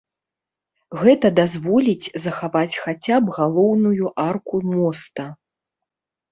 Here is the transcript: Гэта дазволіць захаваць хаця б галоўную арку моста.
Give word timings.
Гэта 1.01 1.27
дазволіць 1.39 2.11
захаваць 2.25 2.79
хаця 2.87 3.15
б 3.27 3.37
галоўную 3.37 4.05
арку 4.29 4.65
моста. 4.73 5.31